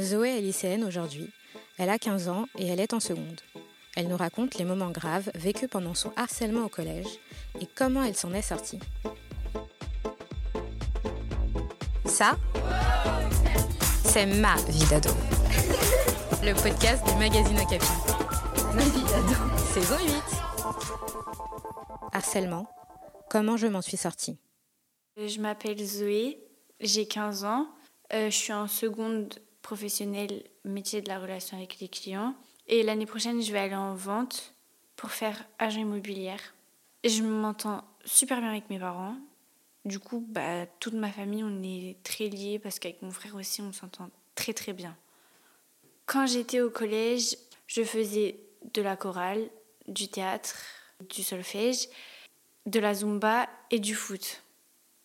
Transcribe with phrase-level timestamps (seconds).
[0.00, 1.30] Zoé est lycéenne aujourd'hui.
[1.78, 3.40] Elle a 15 ans et elle est en seconde.
[3.96, 7.08] Elle nous raconte les moments graves vécus pendant son harcèlement au collège
[7.60, 8.78] et comment elle s'en est sortie.
[12.04, 12.36] Ça,
[14.04, 15.10] c'est ma vie d'ado.
[16.42, 17.86] Le podcast du magazine Okapi.
[18.74, 19.34] Ma vie d'ado.
[19.72, 20.22] Saison 8.
[22.12, 22.68] Harcèlement.
[23.30, 24.38] Comment je m'en suis sortie?
[25.16, 26.38] Je m'appelle Zoé,
[26.80, 27.66] j'ai 15 ans.
[28.12, 29.34] Euh, je suis en seconde
[29.66, 32.36] professionnelle métier de la relation avec les clients.
[32.68, 34.54] Et l'année prochaine, je vais aller en vente
[34.94, 36.54] pour faire agent immobilière.
[37.02, 39.16] Je m'entends super bien avec mes parents.
[39.84, 43.60] Du coup, bah, toute ma famille, on est très liés parce qu'avec mon frère aussi,
[43.60, 44.96] on s'entend très très bien.
[46.06, 47.36] Quand j'étais au collège,
[47.66, 48.38] je faisais
[48.72, 49.50] de la chorale,
[49.88, 50.54] du théâtre,
[51.08, 51.88] du solfège,
[52.66, 54.44] de la zumba et du foot.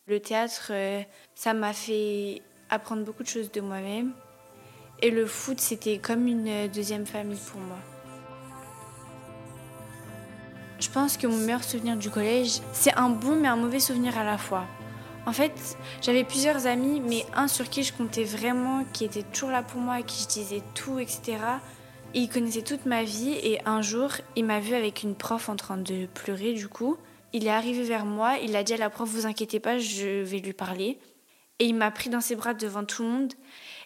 [0.06, 1.02] Le théâtre, euh,
[1.34, 4.14] ça m'a fait apprendre beaucoup de choses de moi-même.
[5.04, 7.78] Et le foot, c'était comme une deuxième famille pour moi.
[10.78, 14.16] Je pense que mon meilleur souvenir du collège, c'est un bon mais un mauvais souvenir
[14.16, 14.64] à la fois.
[15.26, 19.50] En fait, j'avais plusieurs amis, mais un sur qui je comptais vraiment, qui était toujours
[19.50, 21.38] là pour moi, à qui je disais tout, etc.
[22.14, 25.56] il connaissait toute ma vie et un jour, il m'a vu avec une prof en
[25.56, 26.96] train de pleurer du coup.
[27.32, 30.22] Il est arrivé vers moi, il a dit à la prof, vous inquiétez pas, je
[30.22, 30.98] vais lui parler.
[31.58, 33.32] Et il m'a pris dans ses bras devant tout le monde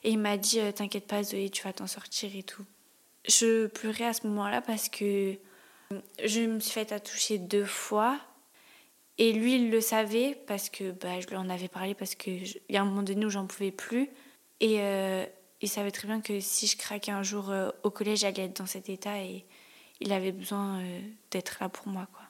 [0.03, 2.65] et il m'a dit euh, T'inquiète pas, Zoé, tu vas t'en sortir et tout.
[3.29, 5.37] Je pleurais à ce moment-là parce que
[5.93, 8.19] euh, je me suis fait toucher deux fois.
[9.19, 12.47] Et lui, il le savait parce que bah, je lui en avais parlé parce qu'il
[12.69, 14.11] y a un moment donné où j'en pouvais plus.
[14.61, 15.25] Et euh,
[15.63, 17.51] il savait très bien que si je craquais un jour
[17.83, 19.47] au collège, j'allais être dans cet état et
[20.01, 20.83] il avait besoin
[21.31, 22.07] d'être là pour moi.
[22.13, 22.25] Quoi.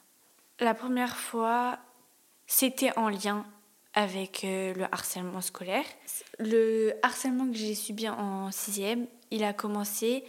[0.61, 1.77] La première fois,
[2.47, 3.45] c'était en lien
[3.97, 5.83] avec euh, le harcèlement scolaire.
[6.37, 10.23] Le harcèlement que j'ai subi en sixième, il a commencé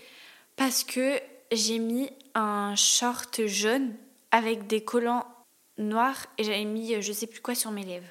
[0.57, 1.21] parce que
[1.53, 3.95] j'ai mis un short jaune
[4.31, 5.27] avec des collants
[5.77, 8.07] noirs et j'avais mis euh, je sais plus quoi sur mes lèvres.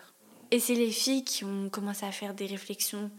[0.51, 3.09] Et c'est les filles qui ont commencé à faire des réflexions.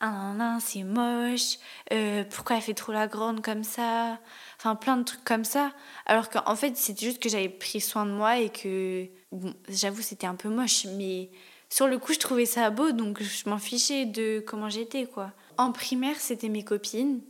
[0.00, 1.56] Ah non, non, c'est moche.
[1.94, 4.20] Euh, pourquoi elle fait trop la grande comme ça?
[4.58, 5.72] Enfin, plein de trucs comme ça.
[6.04, 10.02] Alors qu'en fait, c'était juste que j'avais pris soin de moi et que, bon, j'avoue,
[10.02, 11.30] c'était un peu moche, mais
[11.68, 15.32] sur le coup, je trouvais ça beau, donc je m'en fichais de comment j'étais, quoi.
[15.58, 17.20] En primaire, c'était mes copines.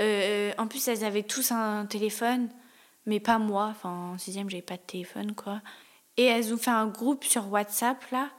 [0.00, 2.48] Euh, en plus, elles avaient tous un téléphone,
[3.06, 3.68] mais pas moi.
[3.70, 5.60] Enfin, en sixième, j'avais pas de téléphone, quoi.
[6.16, 8.30] Et elles ont fait un groupe sur WhatsApp, là.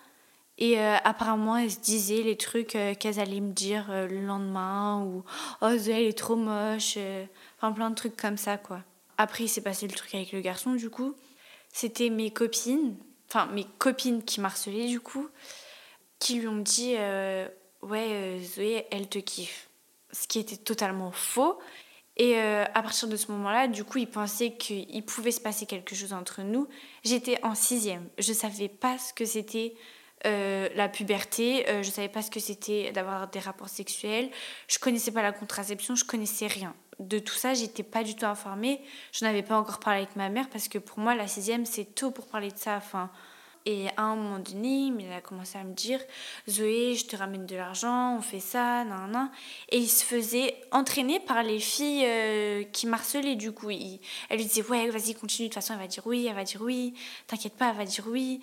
[0.57, 5.03] Et euh, apparemment, elles se disaient les trucs euh, qu'elles allaient me dire le lendemain,
[5.03, 5.24] ou
[5.62, 6.97] Oh, Zoé, elle est trop moche.
[7.57, 8.84] Enfin, plein de trucs comme ça, quoi.
[9.18, 11.13] Après, il s'est passé le truc avec le garçon, du coup.
[11.74, 12.96] C'était mes copines
[13.30, 15.30] enfin mes copines qui m'harcelaient du coup,
[16.20, 17.48] qui lui ont dit euh,
[17.82, 19.70] ouais euh, Zoé elle te kiffe,
[20.12, 21.60] ce qui était totalement faux.
[22.18, 25.66] Et euh, à partir de ce moment-là, du coup, il pensait qu'il pouvait se passer
[25.66, 26.68] quelque chose entre nous.
[27.06, 28.10] J'étais en sixième.
[28.18, 29.74] Je savais pas ce que c'était
[30.26, 31.66] la puberté.
[31.82, 34.30] je savais pas ce que c'était d'avoir des rapports sexuels.
[34.68, 35.96] Je connaissais pas la contraception.
[35.96, 38.82] Je connaissais rien de tout ça, j'étais pas du tout informée.
[39.12, 41.96] Je n'avais pas encore parlé avec ma mère parce que pour moi, la sixième, c'est
[41.96, 42.76] tôt pour parler de ça.
[42.78, 43.10] Enfin,
[43.66, 46.00] et à un moment donné, il a commencé à me dire
[46.50, 49.30] Zoé, je te ramène de l'argent, on fait ça, nan, nan.
[49.70, 53.70] Et il se faisait entraîner par les filles euh, qui marcelaient du coup.
[53.70, 56.44] elle lui disait Ouais, vas-y, continue, de toute façon, elle va dire oui, elle va
[56.44, 56.94] dire oui,
[57.28, 58.42] t'inquiète pas, elle va dire oui.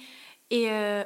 [0.51, 1.03] Et euh,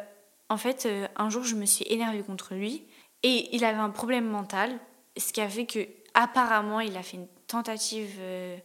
[0.49, 2.85] en fait, euh, un jour, je me suis énervée contre lui
[3.23, 4.79] et il avait un problème mental,
[5.17, 8.57] ce qui a fait que apparemment, il a fait une tentative euh,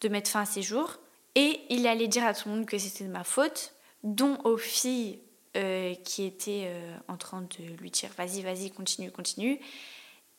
[0.00, 0.98] de mettre fin à ses jours.
[1.34, 4.58] Et il allait dire à tout le monde que c'était de ma faute, dont aux
[4.58, 5.20] filles
[5.56, 9.58] euh, qui étaient euh, en train de lui dire vas-y, vas-y, continue, continue.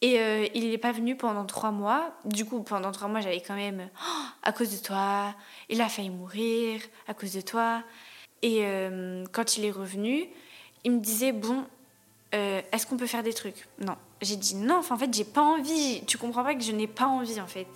[0.02, 0.18] Et
[0.54, 2.14] il n'est pas venu pendant trois mois.
[2.26, 5.34] Du coup, pendant trois mois, j'avais quand même oh, à cause de toi,
[5.70, 7.82] il a failli mourir à cause de toi.
[8.42, 8.66] Et
[9.32, 10.28] quand il est revenu,
[10.84, 11.66] il me disait bon,
[12.34, 13.68] est-ce qu'on peut faire des trucs?
[13.80, 13.96] Non.
[14.22, 16.04] J'ai dit non, en fait, j'ai pas envie.
[16.06, 17.68] Tu comprends pas que je n'ai pas envie en fait.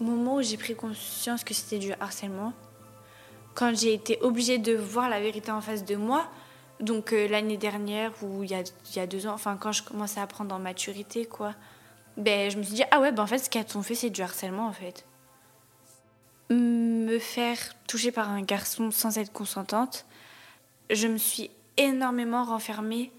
[0.00, 2.52] Au moment où j'ai pris conscience que c'était du harcèlement,
[3.54, 6.28] quand j'ai été obligée de voir la vérité en face de moi,
[6.80, 10.26] donc euh, l'année dernière ou il y a, deux ans, enfin quand je commençais à
[10.26, 11.54] prendre en maturité, quoi,
[12.16, 14.10] ben, je me suis dit, ah ouais, ben, en fait, ce qu'elles ont fait, c'est
[14.10, 15.04] du harcèlement, en fait.
[16.50, 20.04] Me faire toucher par un garçon sans être consentante,
[20.90, 23.10] je me suis énormément renfermée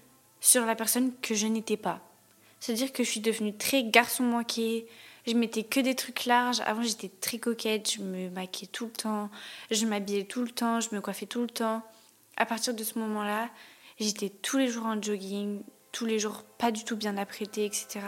[0.44, 2.00] sur la personne que je n'étais pas.
[2.60, 4.86] C'est-à-dire que je suis devenue très garçon manqué,
[5.26, 6.60] je mettais que des trucs larges.
[6.66, 9.30] Avant, j'étais très coquette, je me maquillais tout le temps,
[9.70, 11.82] je m'habillais tout le temps, je me coiffais tout le temps.
[12.36, 13.48] À partir de ce moment-là,
[13.98, 15.62] j'étais tous les jours en jogging,
[15.92, 18.00] tous les jours pas du tout bien apprêtée, etc.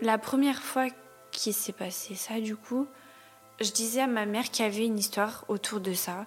[0.00, 0.86] La première fois
[1.32, 2.86] qu'il s'est passé ça, du coup,
[3.60, 6.26] je disais à ma mère qu'il y avait une histoire autour de ça.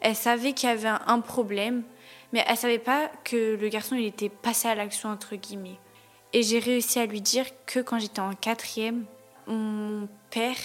[0.00, 1.82] Elle savait qu'il y avait un problème,
[2.32, 5.78] mais elle savait pas que le garçon il était passé à l'action entre guillemets.
[6.32, 9.04] Et j'ai réussi à lui dire que quand j'étais en quatrième,
[9.46, 10.56] mon père,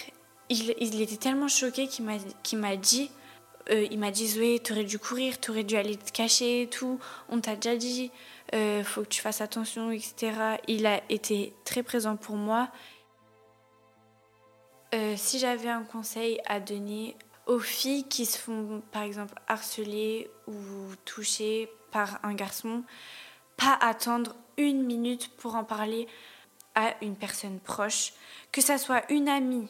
[0.50, 3.10] il, il était tellement choqué qu'il m'a, dit,
[3.72, 7.00] euh, il m'a dit Zoé, t'aurais dû courir, t'aurais dû aller te cacher et tout.
[7.30, 8.12] On t'a déjà dit,
[8.54, 10.58] euh, faut que tu fasses attention, etc.
[10.68, 12.70] Il a été très présent pour moi.
[14.94, 20.30] Euh, si j'avais un conseil à donner aux filles qui se font par exemple harceler
[20.48, 20.54] ou
[21.06, 22.84] toucher par un garçon,
[23.58, 26.08] pas attendre une minute pour en parler
[26.76, 28.14] à une personne proche,
[28.52, 29.70] que ça soit une amie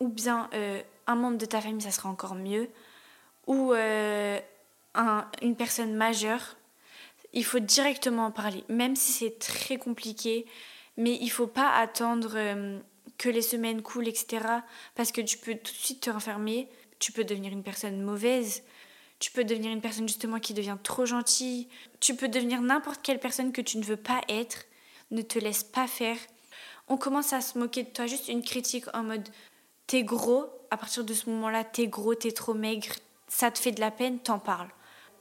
[0.00, 2.68] ou bien euh, un membre de ta famille, ça sera encore mieux,
[3.46, 4.40] ou euh,
[5.42, 6.56] une personne majeure,
[7.32, 10.46] il faut directement en parler, même si c'est très compliqué,
[10.96, 12.38] mais il faut pas attendre
[13.18, 14.46] que les semaines coulent, etc.
[14.94, 16.68] Parce que tu peux tout de suite te renfermer,
[17.04, 18.62] tu peux devenir une personne mauvaise,
[19.18, 21.68] tu peux devenir une personne justement qui devient trop gentille,
[22.00, 24.64] tu peux devenir n'importe quelle personne que tu ne veux pas être,
[25.10, 26.16] ne te laisse pas faire.
[26.88, 29.28] On commence à se moquer de toi, juste une critique en mode
[29.86, 32.94] t'es gros, à partir de ce moment-là, t'es gros, t'es trop maigre,
[33.28, 34.70] ça te fait de la peine, t'en parles.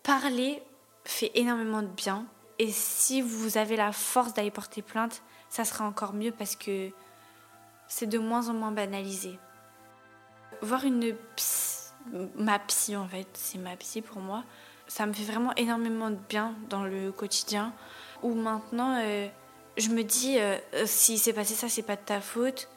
[0.04, 0.64] Parler
[1.04, 2.26] fait énormément de bien,
[2.60, 6.92] et si vous avez la force d'aller porter plainte, ça sera encore mieux parce que
[7.90, 9.38] c'est de moins en moins banalisé.
[10.64, 11.92] Voir une psy,
[12.36, 14.44] ma psy en fait, c'est ma psy pour moi,
[14.88, 17.74] ça me fait vraiment énormément de bien dans le quotidien.
[18.22, 19.28] Où maintenant, euh,
[19.78, 22.70] je me dis, euh, si c'est passé ça, c'est pas de ta faute.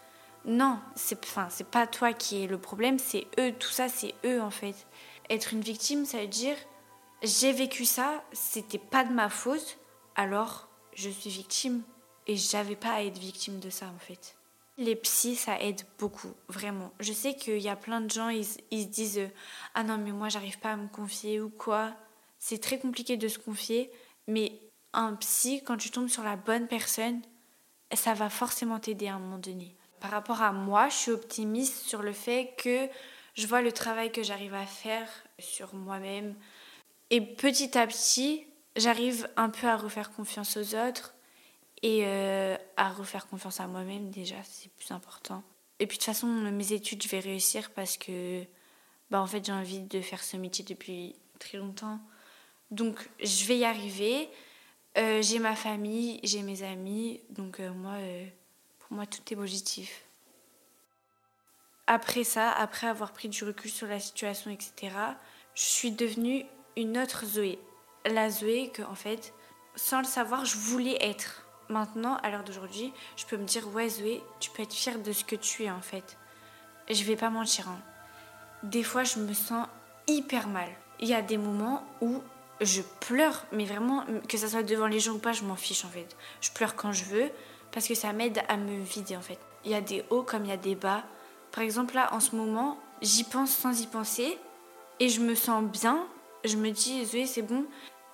[0.44, 3.52] Non, c'est enfin, c'est pas toi qui est le problème, c'est eux.
[3.58, 4.74] Tout ça, c'est eux en fait.
[5.30, 6.56] Être une victime, ça veut dire
[7.22, 9.78] j'ai vécu ça, c'était pas de ma faute,
[10.14, 11.82] alors je suis victime
[12.26, 14.35] et j'avais pas à être victime de ça en fait.
[14.78, 16.92] Les psys, ça aide beaucoup, vraiment.
[17.00, 19.30] Je sais qu'il y a plein de gens, ils, se disent
[19.74, 21.94] Ah non, mais moi, j'arrive pas à me confier ou quoi.
[22.38, 23.90] C'est très compliqué de se confier,
[24.26, 24.52] mais
[24.92, 27.22] un psy, quand tu tombes sur la bonne personne,
[27.94, 29.74] ça va forcément t'aider à un moment donné.
[30.00, 32.88] Par rapport à moi, je suis optimiste sur le fait que
[33.34, 35.08] je vois le travail que j'arrive à faire
[35.38, 36.34] sur moi-même.
[37.10, 38.46] Et petit à petit,
[38.76, 41.15] j'arrive un peu à refaire confiance aux autres
[41.82, 45.42] et euh, à refaire confiance à moi-même déjà, c'est plus important.
[45.78, 48.44] Et puis de toute façon, mes études, je vais réussir parce que
[49.10, 52.00] bah, en fait, j'ai envie de faire ce métier depuis très longtemps.
[52.70, 54.28] Donc je vais y arriver.
[54.96, 57.96] Euh, j'ai ma famille, j'ai mes amis, donc euh, moi,
[58.78, 60.06] pour moi, tout est positif.
[61.86, 64.94] Après ça, après avoir pris du recul sur la situation, etc.,
[65.54, 66.44] je suis devenue
[66.76, 67.58] une autre Zoé.
[68.06, 69.34] La Zoé que, en fait,
[69.76, 73.88] sans le savoir, je voulais être maintenant, à l'heure d'aujourd'hui, je peux me dire ouais
[73.88, 76.16] Zoé, tu peux être fière de ce que tu es en fait.
[76.90, 77.68] Je vais pas mentir.
[77.68, 77.78] Hein.
[78.62, 79.66] Des fois, je me sens
[80.06, 80.68] hyper mal.
[81.00, 82.22] Il y a des moments où
[82.60, 85.84] je pleure, mais vraiment, que ça soit devant les gens ou pas, je m'en fiche
[85.84, 86.16] en fait.
[86.40, 87.30] Je pleure quand je veux
[87.72, 89.38] parce que ça m'aide à me vider en fait.
[89.64, 91.04] Il y a des hauts comme il y a des bas.
[91.52, 94.38] Par exemple, là, en ce moment, j'y pense sans y penser
[95.00, 96.06] et je me sens bien.
[96.44, 97.66] Je me dis, Zoé, c'est bon,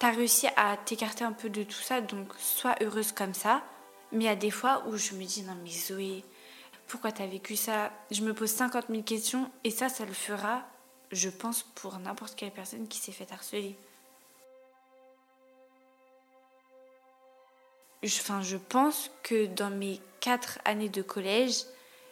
[0.02, 3.62] tu réussi à t'écarter un peu de tout ça, donc sois heureuse comme ça.
[4.10, 6.24] Mais il y a des fois où je me dis, non mais Zoé,
[6.88, 7.92] pourquoi tu as vécu ça?
[8.10, 10.64] Je me pose 50 000 questions et ça, ça le fera,
[11.12, 13.76] je pense, pour n'importe quelle personne qui s'est fait harceler.
[18.04, 21.62] Enfin, je pense que dans mes 4 années de collège,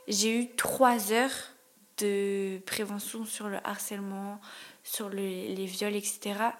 [0.06, 1.50] j'ai eu 3 heures
[1.98, 4.40] de prévention sur le harcèlement,
[4.84, 6.52] sur les viols, etc.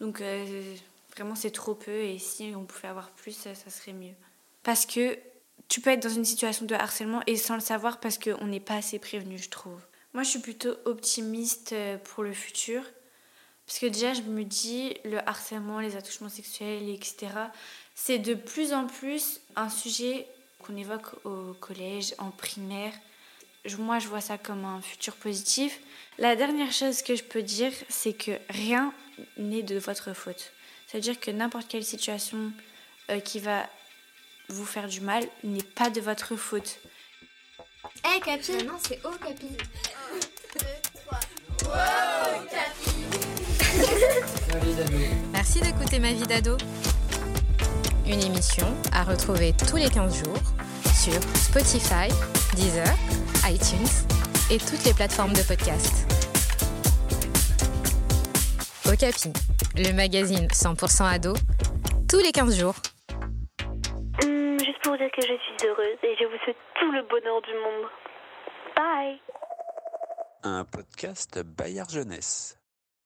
[0.00, 0.74] Donc euh,
[1.16, 4.14] vraiment c'est trop peu et si on pouvait avoir plus, ça, serait mieux.
[4.62, 5.18] Parce que
[5.68, 8.60] tu peux être dans une situation de harcèlement et sans le savoir parce qu'on n'est
[8.60, 9.80] pas assez prévenu, je trouve.
[10.14, 12.82] Moi, je suis plutôt optimiste euh, pour le futur.
[13.66, 17.28] Parce que déjà, je me dis, le harcèlement, les attouchements sexuels, etc.,
[17.94, 20.26] c'est de plus en plus un sujet
[20.60, 22.94] qu'on évoque au collège, en primaire.
[23.78, 25.80] Moi, je vois ça comme un futur positif.
[26.16, 28.94] La dernière chose que je peux dire, c'est que rien
[29.36, 30.52] n'est de votre faute.
[30.86, 32.52] C'est-à-dire que n'importe quelle situation
[33.10, 33.68] euh, qui va
[34.48, 36.78] vous faire du mal n'est pas de votre faute.
[38.04, 40.18] Hé hey, Capi Non, c'est Oh Capi 1,
[40.58, 40.66] 2,
[41.06, 41.20] 3.
[41.64, 42.98] Wow, Capi
[45.32, 46.56] Merci d'écouter Ma vie d'ado.
[48.06, 50.42] Une émission à retrouver tous les 15 jours
[50.94, 52.08] sur Spotify,
[52.56, 52.88] Deezer,
[53.44, 53.86] iTunes
[54.50, 56.27] et toutes les plateformes de podcast.
[58.90, 59.32] Okapi,
[59.76, 61.34] le magazine 100% ado,
[62.08, 62.74] tous les 15 jours.
[64.22, 67.42] Hum, juste pour dire que je suis heureuse et je vous souhaite tout le bonheur
[67.42, 67.90] du monde.
[68.74, 69.20] Bye
[70.42, 72.57] Un podcast Bayard Jeunesse.